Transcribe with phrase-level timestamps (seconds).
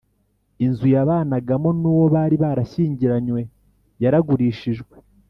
[0.65, 3.41] inzu yabanagamo n’ uwo bari barashyingiranywe
[4.03, 4.95] yaragurishijwe